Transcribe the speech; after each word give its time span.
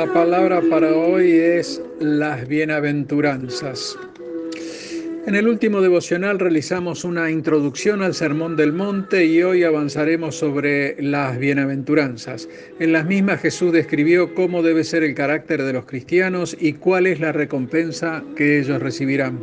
La 0.00 0.10
palabra 0.14 0.62
para 0.70 0.96
hoy 0.96 1.30
es 1.32 1.82
las 2.00 2.48
bienaventuranzas. 2.48 3.98
En 5.26 5.34
el 5.34 5.46
último 5.46 5.82
devocional 5.82 6.38
realizamos 6.38 7.04
una 7.04 7.30
introducción 7.30 8.00
al 8.00 8.14
Sermón 8.14 8.56
del 8.56 8.72
Monte 8.72 9.26
y 9.26 9.42
hoy 9.42 9.62
avanzaremos 9.62 10.36
sobre 10.36 10.96
las 11.02 11.38
bienaventuranzas. 11.38 12.48
En 12.78 12.94
las 12.94 13.04
mismas 13.04 13.42
Jesús 13.42 13.74
describió 13.74 14.34
cómo 14.34 14.62
debe 14.62 14.84
ser 14.84 15.02
el 15.04 15.14
carácter 15.14 15.64
de 15.64 15.74
los 15.74 15.84
cristianos 15.84 16.56
y 16.58 16.72
cuál 16.72 17.06
es 17.06 17.20
la 17.20 17.32
recompensa 17.32 18.24
que 18.36 18.58
ellos 18.58 18.80
recibirán. 18.80 19.38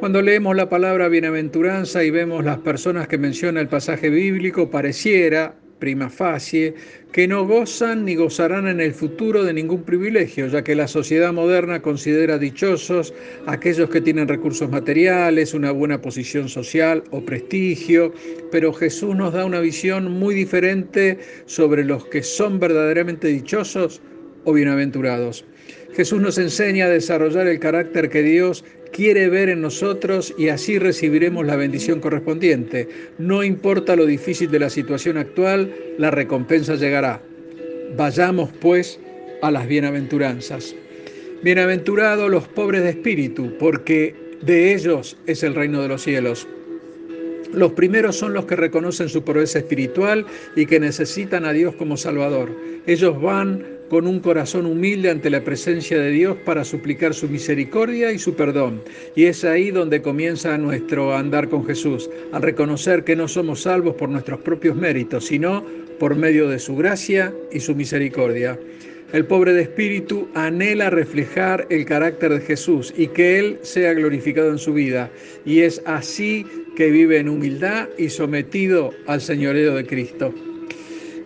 Cuando 0.00 0.22
leemos 0.22 0.56
la 0.56 0.68
palabra 0.68 1.06
bienaventuranza 1.06 2.02
y 2.02 2.10
vemos 2.10 2.44
las 2.44 2.58
personas 2.58 3.06
que 3.06 3.16
menciona 3.16 3.60
el 3.60 3.68
pasaje 3.68 4.10
bíblico, 4.10 4.72
pareciera 4.72 5.54
prima 5.78 6.10
facie, 6.10 6.74
que 7.12 7.26
no 7.26 7.46
gozan 7.46 8.04
ni 8.04 8.14
gozarán 8.14 8.68
en 8.68 8.80
el 8.80 8.92
futuro 8.92 9.44
de 9.44 9.52
ningún 9.52 9.82
privilegio, 9.82 10.46
ya 10.48 10.62
que 10.62 10.74
la 10.74 10.88
sociedad 10.88 11.32
moderna 11.32 11.80
considera 11.80 12.38
dichosos 12.38 13.14
aquellos 13.46 13.88
que 13.90 14.00
tienen 14.00 14.28
recursos 14.28 14.70
materiales, 14.70 15.54
una 15.54 15.70
buena 15.70 16.00
posición 16.00 16.48
social 16.48 17.02
o 17.10 17.20
prestigio, 17.20 18.12
pero 18.50 18.72
Jesús 18.72 19.16
nos 19.16 19.32
da 19.32 19.44
una 19.44 19.60
visión 19.60 20.10
muy 20.12 20.34
diferente 20.34 21.18
sobre 21.46 21.84
los 21.84 22.04
que 22.06 22.22
son 22.22 22.60
verdaderamente 22.60 23.28
dichosos 23.28 24.00
bienaventurados. 24.52 25.44
Jesús 25.94 26.20
nos 26.20 26.38
enseña 26.38 26.86
a 26.86 26.90
desarrollar 26.90 27.46
el 27.46 27.58
carácter 27.58 28.08
que 28.08 28.22
Dios 28.22 28.64
quiere 28.92 29.28
ver 29.28 29.48
en 29.48 29.60
nosotros 29.60 30.34
y 30.38 30.48
así 30.48 30.78
recibiremos 30.78 31.46
la 31.46 31.56
bendición 31.56 32.00
correspondiente. 32.00 32.88
No 33.18 33.42
importa 33.42 33.96
lo 33.96 34.06
difícil 34.06 34.50
de 34.50 34.60
la 34.60 34.70
situación 34.70 35.16
actual, 35.16 35.72
la 35.98 36.10
recompensa 36.10 36.76
llegará. 36.76 37.20
Vayamos 37.96 38.50
pues 38.60 39.00
a 39.42 39.50
las 39.50 39.66
bienaventuranzas. 39.66 40.74
Bienaventurados 41.42 42.30
los 42.30 42.48
pobres 42.48 42.82
de 42.82 42.90
espíritu, 42.90 43.56
porque 43.58 44.14
de 44.42 44.74
ellos 44.74 45.16
es 45.26 45.42
el 45.42 45.54
reino 45.54 45.80
de 45.82 45.88
los 45.88 46.02
cielos. 46.02 46.46
Los 47.52 47.72
primeros 47.72 48.16
son 48.16 48.34
los 48.34 48.44
que 48.44 48.56
reconocen 48.56 49.08
su 49.08 49.22
pobreza 49.22 49.58
espiritual 49.60 50.26
y 50.54 50.66
que 50.66 50.80
necesitan 50.80 51.44
a 51.44 51.52
Dios 51.52 51.74
como 51.76 51.96
Salvador. 51.96 52.50
Ellos 52.86 53.20
van 53.22 53.77
con 53.88 54.06
un 54.06 54.20
corazón 54.20 54.66
humilde 54.66 55.10
ante 55.10 55.30
la 55.30 55.44
presencia 55.44 55.98
de 55.98 56.10
Dios 56.10 56.36
para 56.44 56.64
suplicar 56.64 57.14
su 57.14 57.28
misericordia 57.28 58.12
y 58.12 58.18
su 58.18 58.34
perdón. 58.34 58.82
Y 59.16 59.24
es 59.24 59.44
ahí 59.44 59.70
donde 59.70 60.02
comienza 60.02 60.56
nuestro 60.58 61.16
andar 61.16 61.48
con 61.48 61.66
Jesús, 61.66 62.10
al 62.32 62.42
reconocer 62.42 63.04
que 63.04 63.16
no 63.16 63.28
somos 63.28 63.62
salvos 63.62 63.94
por 63.96 64.08
nuestros 64.08 64.40
propios 64.40 64.76
méritos, 64.76 65.26
sino 65.26 65.64
por 65.98 66.14
medio 66.14 66.48
de 66.48 66.58
su 66.58 66.76
gracia 66.76 67.34
y 67.52 67.60
su 67.60 67.74
misericordia. 67.74 68.58
El 69.12 69.24
pobre 69.24 69.54
de 69.54 69.62
espíritu 69.62 70.28
anhela 70.34 70.90
reflejar 70.90 71.66
el 71.70 71.86
carácter 71.86 72.30
de 72.30 72.40
Jesús 72.40 72.92
y 72.94 73.06
que 73.06 73.38
Él 73.38 73.58
sea 73.62 73.94
glorificado 73.94 74.50
en 74.50 74.58
su 74.58 74.74
vida. 74.74 75.10
Y 75.46 75.60
es 75.60 75.80
así 75.86 76.44
que 76.76 76.90
vive 76.90 77.18
en 77.18 77.30
humildad 77.30 77.88
y 77.96 78.10
sometido 78.10 78.90
al 79.06 79.22
señoreo 79.22 79.74
de 79.76 79.86
Cristo. 79.86 80.34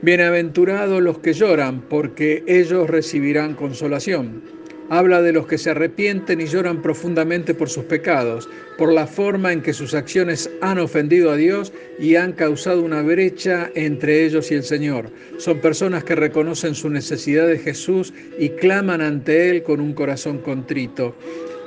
Bienaventurados 0.05 1.01
los 1.01 1.21
que 1.21 1.33
lloran, 1.33 1.81
porque 1.83 2.43
ellos 2.49 2.91
recibirán 2.91 3.55
consolación. 3.55 4.43
Habla 4.91 5.23
de 5.23 5.33
los 5.33 5.47
que 5.47 5.59
se 5.59 5.71
arrepienten 5.71 6.41
y 6.41 6.47
lloran 6.47 6.83
profundamente 6.83 7.55
por 7.55 7.69
sus 7.69 7.85
pecados, 7.85 8.49
por 8.77 8.93
la 8.93 9.07
forma 9.07 9.53
en 9.53 9.63
que 9.63 9.73
sus 9.73 9.95
acciones 9.95 10.51
han 10.61 10.81
ofendido 10.81 11.31
a 11.31 11.37
Dios 11.37 11.73
y 12.01 12.17
han 12.17 12.33
causado 12.33 12.83
una 12.83 13.01
brecha 13.01 13.71
entre 13.77 14.25
ellos 14.25 14.51
y 14.51 14.55
el 14.55 14.65
Señor. 14.65 15.09
Son 15.39 15.61
personas 15.61 16.03
que 16.03 16.17
reconocen 16.17 16.75
su 16.75 16.91
necesidad 16.91 17.47
de 17.47 17.61
Jesús 17.61 18.13
y 18.41 18.49
claman 18.49 19.03
ante 19.03 19.51
Él 19.51 19.63
con 19.63 19.81
un 19.81 19.95
corazón 19.95 20.39
contrito. 20.39 21.15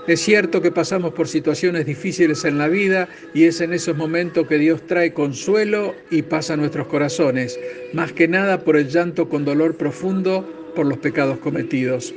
Es 0.07 0.19
cierto 0.21 0.61
que 0.61 0.71
pasamos 0.71 1.13
por 1.16 1.27
situaciones 1.27 1.88
difíciles 1.88 2.45
en 2.45 2.59
la 2.59 2.67
vida 2.67 3.09
y 3.33 3.45
es 3.45 3.59
en 3.59 3.73
esos 3.73 3.97
momentos 3.97 4.47
que 4.47 4.59
Dios 4.59 4.85
trae 4.85 5.13
consuelo 5.13 5.95
y 6.11 6.21
pasa 6.21 6.53
a 6.53 6.57
nuestros 6.57 6.85
corazones, 6.88 7.59
más 7.91 8.11
que 8.11 8.27
nada 8.27 8.59
por 8.59 8.77
el 8.77 8.88
llanto 8.88 9.27
con 9.27 9.45
dolor 9.45 9.77
profundo 9.77 10.47
por 10.75 10.85
los 10.85 10.99
pecados 10.99 11.39
cometidos. 11.39 12.13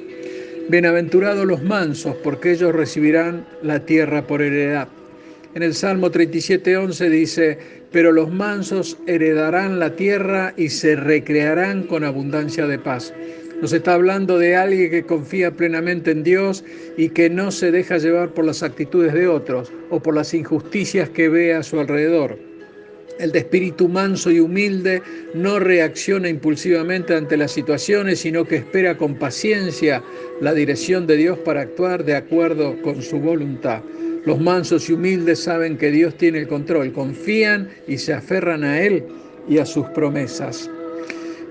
Bienaventurados 0.68 1.46
los 1.46 1.62
mansos, 1.62 2.14
porque 2.16 2.52
ellos 2.52 2.74
recibirán 2.74 3.46
la 3.62 3.80
tierra 3.80 4.26
por 4.26 4.42
heredad. 4.42 4.88
En 5.54 5.62
el 5.62 5.74
Salmo 5.74 6.10
37.11 6.10 7.08
dice, 7.08 7.58
pero 7.90 8.12
los 8.12 8.30
mansos 8.30 8.98
heredarán 9.06 9.78
la 9.78 9.96
tierra 9.96 10.52
y 10.58 10.68
se 10.68 10.94
recrearán 10.94 11.84
con 11.84 12.04
abundancia 12.04 12.66
de 12.66 12.78
paz. 12.78 13.14
Nos 13.60 13.72
está 13.72 13.94
hablando 13.94 14.38
de 14.38 14.54
alguien 14.54 14.90
que 14.90 15.02
confía 15.02 15.50
plenamente 15.50 16.12
en 16.12 16.22
Dios 16.22 16.64
y 16.96 17.08
que 17.08 17.28
no 17.28 17.50
se 17.50 17.72
deja 17.72 17.98
llevar 17.98 18.32
por 18.32 18.44
las 18.44 18.62
actitudes 18.62 19.12
de 19.12 19.26
otros 19.26 19.72
o 19.90 20.00
por 20.00 20.14
las 20.14 20.32
injusticias 20.32 21.08
que 21.10 21.28
ve 21.28 21.52
a 21.52 21.64
su 21.64 21.80
alrededor. 21.80 22.38
El 23.18 23.32
de 23.32 23.40
espíritu 23.40 23.88
manso 23.88 24.30
y 24.30 24.38
humilde 24.38 25.02
no 25.34 25.58
reacciona 25.58 26.28
impulsivamente 26.28 27.16
ante 27.16 27.36
las 27.36 27.50
situaciones, 27.50 28.20
sino 28.20 28.44
que 28.44 28.56
espera 28.56 28.96
con 28.96 29.16
paciencia 29.16 30.04
la 30.40 30.54
dirección 30.54 31.08
de 31.08 31.16
Dios 31.16 31.36
para 31.38 31.62
actuar 31.62 32.04
de 32.04 32.14
acuerdo 32.14 32.80
con 32.82 33.02
su 33.02 33.18
voluntad. 33.18 33.82
Los 34.24 34.40
mansos 34.40 34.88
y 34.88 34.92
humildes 34.92 35.40
saben 35.40 35.76
que 35.76 35.90
Dios 35.90 36.16
tiene 36.16 36.38
el 36.38 36.46
control, 36.46 36.92
confían 36.92 37.68
y 37.88 37.98
se 37.98 38.12
aferran 38.12 38.62
a 38.62 38.80
Él 38.80 39.04
y 39.48 39.58
a 39.58 39.66
sus 39.66 39.86
promesas. 39.86 40.70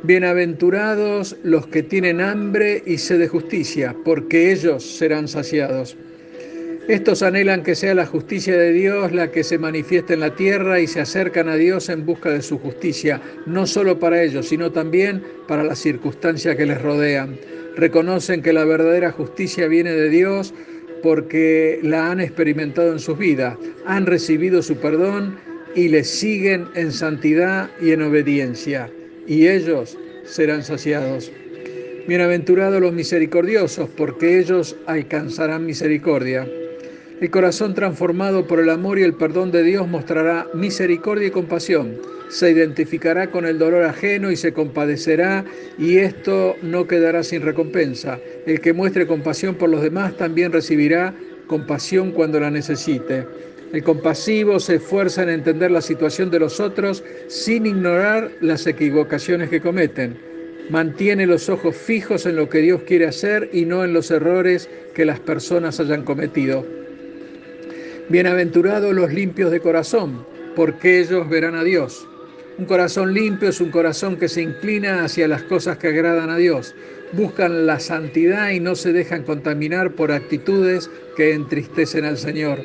Bienaventurados 0.04 1.36
los 1.42 1.66
que 1.68 1.82
tienen 1.82 2.22
hambre 2.22 2.84
y 2.86 3.00
sed 3.00 3.18
de 3.18 3.28
justicia, 3.28 3.96
porque 4.06 4.52
ellos 4.52 4.84
serán 4.84 5.28
saciados. 5.28 5.98
Estos 6.88 7.24
anhelan 7.24 7.64
que 7.64 7.74
sea 7.74 7.96
la 7.96 8.06
justicia 8.06 8.56
de 8.56 8.74
Dios 8.74 9.12
la 9.12 9.32
que 9.32 9.44
se 9.44 9.58
manifieste 9.58 10.14
en 10.14 10.20
la 10.20 10.36
tierra 10.36 10.80
y 10.80 10.88
se 10.88 11.02
acercan 11.02 11.50
a 11.50 11.56
Dios 11.56 11.90
en 11.90 12.06
busca 12.06 12.30
de 12.30 12.44
su 12.44 12.60
justicia, 12.60 13.20
no 13.48 13.66
solo 13.66 14.00
para 14.00 14.22
ellos, 14.22 14.48
sino 14.48 14.72
también 14.72 15.24
para 15.48 15.64
las 15.64 15.80
circunstancias 15.80 16.56
que 16.56 16.68
les 16.68 16.82
rodean. 16.82 17.36
Reconocen 17.76 18.44
que 18.44 18.54
la 18.54 18.66
verdadera 18.66 19.12
justicia 19.12 19.68
viene 19.68 19.92
de 19.92 20.10
Dios 20.10 20.54
porque 21.02 21.80
la 21.82 22.12
han 22.12 22.20
experimentado 22.20 22.92
en 22.92 23.00
sus 23.00 23.18
vidas, 23.18 23.58
han 23.88 24.06
recibido 24.06 24.62
su 24.62 24.78
perdón 24.78 25.38
y 25.76 25.90
le 25.90 26.04
siguen 26.04 26.68
en 26.76 26.92
santidad 26.92 27.72
y 27.82 27.92
en 27.92 28.04
obediencia 28.04 28.92
y 29.28 29.48
ellos 29.48 29.98
serán 30.24 30.64
saciados. 30.64 31.32
Bienaventurados 32.08 32.82
los 32.82 32.94
misericordiosos, 32.94 33.90
porque 33.90 34.40
ellos 34.40 34.78
alcanzarán 34.86 35.66
misericordia. 35.66 36.48
El 37.20 37.30
corazón 37.32 37.74
transformado 37.74 38.48
por 38.48 38.60
el 38.60 38.70
amor 38.70 39.00
y 39.00 39.04
el 39.04 39.14
perdón 39.14 39.52
de 39.52 39.64
Dios 39.64 39.88
mostrará 39.88 40.48
misericordia 40.54 41.28
y 41.28 41.32
compasión. 41.32 41.98
Se 42.30 42.52
identificará 42.52 43.32
con 43.32 43.46
el 43.46 43.58
dolor 43.58 43.84
ajeno 43.84 44.32
y 44.32 44.36
se 44.36 44.54
compadecerá 44.54 45.44
y 45.78 45.98
esto 45.98 46.56
no 46.62 46.88
quedará 46.88 47.24
sin 47.24 47.42
recompensa. 47.42 48.20
El 48.46 48.62
que 48.62 48.74
muestre 48.74 49.08
compasión 49.08 49.56
por 49.56 49.70
los 49.70 49.82
demás 49.82 50.16
también 50.16 50.52
recibirá 50.52 51.14
compasión 51.48 52.12
cuando 52.12 52.40
la 52.40 52.52
necesite. 52.52 53.26
El 53.74 53.84
compasivo 53.84 54.60
se 54.60 54.76
esfuerza 54.76 55.24
en 55.24 55.30
entender 55.30 55.72
la 55.72 55.82
situación 55.82 56.32
de 56.32 56.40
los 56.40 56.60
otros 56.62 57.04
sin 57.28 57.66
ignorar 57.66 58.32
las 58.40 58.66
equivocaciones 58.66 59.50
que 59.50 59.60
cometen. 59.60 60.18
Mantiene 60.70 61.26
los 61.26 61.50
ojos 61.50 61.76
fijos 61.76 62.26
en 62.26 62.38
lo 62.38 62.50
que 62.50 62.60
Dios 62.60 62.82
quiere 62.88 63.08
hacer 63.08 63.50
y 63.52 63.66
no 63.66 63.84
en 63.84 63.94
los 63.94 64.10
errores 64.10 64.70
que 64.94 65.06
las 65.06 65.20
personas 65.20 65.80
hayan 65.82 66.04
cometido. 66.04 66.66
Bienaventurados 68.08 68.96
los 68.96 69.12
limpios 69.12 69.52
de 69.52 69.60
corazón, 69.60 70.26
porque 70.56 71.02
ellos 71.02 71.30
verán 71.30 71.56
a 71.56 71.64
Dios. 71.64 72.08
Un 72.58 72.66
corazón 72.66 73.14
limpio 73.14 73.50
es 73.50 73.60
un 73.60 73.70
corazón 73.70 74.16
que 74.18 74.30
se 74.30 74.42
inclina 74.42 75.04
hacia 75.04 75.28
las 75.28 75.44
cosas 75.44 75.78
que 75.78 75.88
agradan 75.88 76.30
a 76.30 76.38
Dios. 76.38 76.74
Buscan 77.12 77.66
la 77.66 77.80
santidad 77.80 78.50
y 78.52 78.62
no 78.62 78.76
se 78.76 78.94
dejan 78.94 79.24
contaminar 79.24 79.92
por 79.92 80.12
actitudes 80.12 80.90
que 81.18 81.34
entristecen 81.34 82.06
al 82.06 82.18
Señor. 82.18 82.60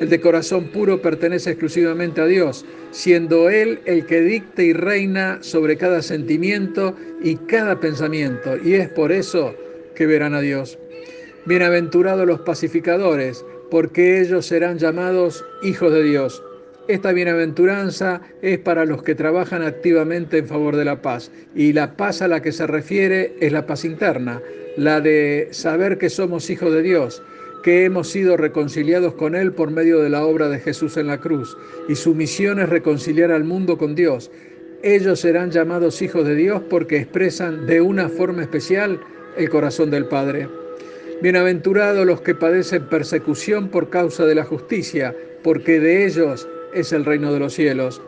El 0.00 0.10
de 0.10 0.20
corazón 0.20 0.68
puro 0.68 1.02
pertenece 1.02 1.50
exclusivamente 1.50 2.20
a 2.20 2.26
Dios, 2.26 2.64
siendo 2.92 3.50
Él 3.50 3.80
el 3.84 4.06
que 4.06 4.20
dicta 4.20 4.62
y 4.62 4.72
reina 4.72 5.38
sobre 5.42 5.76
cada 5.76 6.02
sentimiento 6.02 6.94
y 7.20 7.34
cada 7.34 7.80
pensamiento. 7.80 8.56
Y 8.62 8.74
es 8.74 8.88
por 8.88 9.10
eso 9.10 9.56
que 9.96 10.06
verán 10.06 10.34
a 10.34 10.40
Dios. 10.40 10.78
Bienaventurados 11.46 12.28
los 12.28 12.40
pacificadores, 12.40 13.44
porque 13.72 14.20
ellos 14.20 14.46
serán 14.46 14.78
llamados 14.78 15.44
hijos 15.64 15.92
de 15.92 16.04
Dios. 16.04 16.44
Esta 16.86 17.12
bienaventuranza 17.12 18.20
es 18.40 18.58
para 18.58 18.84
los 18.84 19.02
que 19.02 19.16
trabajan 19.16 19.62
activamente 19.62 20.38
en 20.38 20.46
favor 20.46 20.76
de 20.76 20.84
la 20.84 21.02
paz. 21.02 21.32
Y 21.56 21.72
la 21.72 21.96
paz 21.96 22.22
a 22.22 22.28
la 22.28 22.40
que 22.40 22.52
se 22.52 22.68
refiere 22.68 23.34
es 23.40 23.52
la 23.52 23.66
paz 23.66 23.84
interna, 23.84 24.40
la 24.76 25.00
de 25.00 25.48
saber 25.50 25.98
que 25.98 26.08
somos 26.08 26.48
hijos 26.50 26.72
de 26.72 26.82
Dios 26.82 27.20
que 27.62 27.84
hemos 27.84 28.08
sido 28.08 28.36
reconciliados 28.36 29.14
con 29.14 29.34
Él 29.34 29.52
por 29.52 29.70
medio 29.70 30.00
de 30.00 30.10
la 30.10 30.24
obra 30.24 30.48
de 30.48 30.60
Jesús 30.60 30.96
en 30.96 31.08
la 31.08 31.18
cruz, 31.18 31.56
y 31.88 31.94
su 31.94 32.14
misión 32.14 32.60
es 32.60 32.68
reconciliar 32.68 33.32
al 33.32 33.44
mundo 33.44 33.78
con 33.78 33.94
Dios. 33.94 34.30
Ellos 34.82 35.20
serán 35.20 35.50
llamados 35.50 36.02
hijos 36.02 36.26
de 36.26 36.34
Dios 36.34 36.62
porque 36.70 36.98
expresan 36.98 37.66
de 37.66 37.80
una 37.80 38.08
forma 38.08 38.42
especial 38.42 39.00
el 39.36 39.48
corazón 39.48 39.90
del 39.90 40.06
Padre. 40.06 40.48
Bienaventurados 41.20 42.06
los 42.06 42.20
que 42.20 42.36
padecen 42.36 42.88
persecución 42.88 43.68
por 43.68 43.90
causa 43.90 44.24
de 44.24 44.36
la 44.36 44.44
justicia, 44.44 45.16
porque 45.42 45.80
de 45.80 46.06
ellos 46.06 46.48
es 46.72 46.92
el 46.92 47.04
reino 47.04 47.32
de 47.32 47.40
los 47.40 47.54
cielos. 47.54 48.00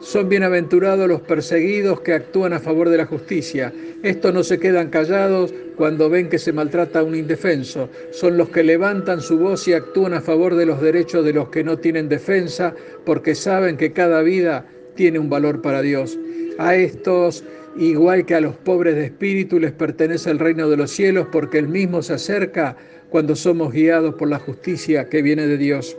Son 0.00 0.28
bienaventurados 0.28 1.08
los 1.08 1.20
perseguidos 1.22 2.00
que 2.00 2.12
actúan 2.12 2.52
a 2.52 2.60
favor 2.60 2.88
de 2.88 2.98
la 2.98 3.06
justicia. 3.06 3.72
Estos 4.02 4.34
no 4.34 4.42
se 4.42 4.58
quedan 4.58 4.90
callados 4.90 5.54
cuando 5.76 6.10
ven 6.10 6.28
que 6.28 6.38
se 6.38 6.52
maltrata 6.52 7.00
a 7.00 7.04
un 7.04 7.14
indefenso. 7.14 7.88
Son 8.10 8.36
los 8.36 8.50
que 8.50 8.62
levantan 8.62 9.20
su 9.20 9.38
voz 9.38 9.66
y 9.66 9.72
actúan 9.72 10.14
a 10.14 10.20
favor 10.20 10.54
de 10.56 10.66
los 10.66 10.80
derechos 10.80 11.24
de 11.24 11.32
los 11.32 11.48
que 11.48 11.64
no 11.64 11.78
tienen 11.78 12.08
defensa, 12.08 12.74
porque 13.04 13.34
saben 13.34 13.76
que 13.76 13.92
cada 13.92 14.22
vida 14.22 14.66
tiene 14.94 15.18
un 15.18 15.30
valor 15.30 15.62
para 15.62 15.82
Dios. 15.82 16.18
A 16.58 16.76
estos, 16.76 17.44
igual 17.76 18.26
que 18.26 18.34
a 18.34 18.40
los 18.40 18.56
pobres 18.56 18.94
de 18.94 19.06
espíritu, 19.06 19.58
les 19.58 19.72
pertenece 19.72 20.30
el 20.30 20.38
reino 20.38 20.68
de 20.68 20.76
los 20.76 20.90
cielos, 20.90 21.28
porque 21.32 21.58
el 21.58 21.68
mismo 21.68 22.02
se 22.02 22.14
acerca 22.14 22.76
cuando 23.10 23.36
somos 23.36 23.72
guiados 23.72 24.16
por 24.16 24.28
la 24.28 24.38
justicia 24.38 25.08
que 25.08 25.22
viene 25.22 25.46
de 25.46 25.56
Dios. 25.56 25.96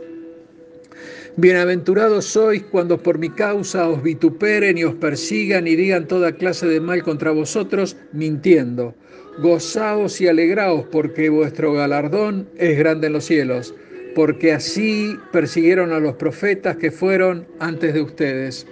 Bienaventurados 1.38 2.24
sois 2.24 2.62
cuando 2.62 2.96
por 2.96 3.18
mi 3.18 3.28
causa 3.28 3.90
os 3.90 4.02
vituperen 4.02 4.78
y 4.78 4.84
os 4.84 4.94
persigan 4.94 5.66
y 5.66 5.76
digan 5.76 6.08
toda 6.08 6.32
clase 6.32 6.66
de 6.66 6.80
mal 6.80 7.02
contra 7.02 7.30
vosotros, 7.30 7.94
mintiendo. 8.14 8.94
Gozaos 9.42 10.18
y 10.22 10.28
alegraos 10.28 10.86
porque 10.90 11.28
vuestro 11.28 11.74
galardón 11.74 12.48
es 12.56 12.78
grande 12.78 13.08
en 13.08 13.12
los 13.12 13.26
cielos, 13.26 13.74
porque 14.14 14.54
así 14.54 15.14
persiguieron 15.30 15.92
a 15.92 16.00
los 16.00 16.14
profetas 16.14 16.78
que 16.78 16.90
fueron 16.90 17.46
antes 17.58 17.92
de 17.92 18.00
ustedes. 18.00 18.66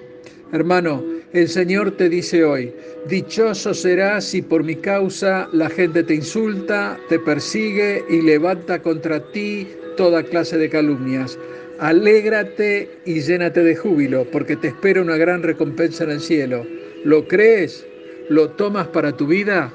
Hermano, 0.50 1.04
el 1.34 1.48
Señor 1.48 1.90
te 1.98 2.08
dice 2.08 2.44
hoy, 2.44 2.72
dichoso 3.10 3.74
serás 3.74 4.24
si 4.24 4.40
por 4.40 4.64
mi 4.64 4.76
causa 4.76 5.50
la 5.52 5.68
gente 5.68 6.02
te 6.02 6.14
insulta, 6.14 6.98
te 7.10 7.18
persigue 7.18 8.02
y 8.08 8.22
levanta 8.22 8.80
contra 8.80 9.20
ti 9.32 9.68
toda 9.98 10.22
clase 10.22 10.56
de 10.56 10.70
calumnias. 10.70 11.38
Alégrate 11.78 12.88
y 13.04 13.20
llénate 13.20 13.62
de 13.62 13.76
júbilo, 13.76 14.24
porque 14.30 14.56
te 14.56 14.68
espera 14.68 15.02
una 15.02 15.16
gran 15.16 15.42
recompensa 15.42 16.04
en 16.04 16.10
el 16.10 16.20
cielo. 16.20 16.66
¿Lo 17.04 17.26
crees? 17.26 17.86
¿Lo 18.28 18.50
tomas 18.50 18.86
para 18.88 19.12
tu 19.12 19.26
vida? 19.26 19.72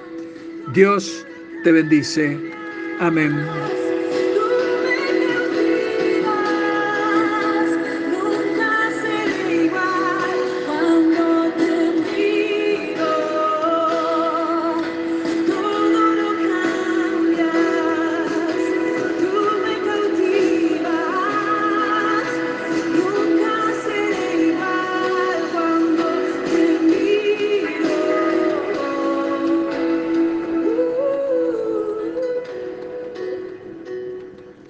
Dios 0.74 1.26
te 1.64 1.72
bendice. 1.72 2.38
Amén. 3.00 3.36